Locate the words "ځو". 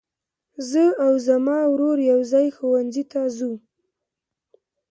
3.37-3.51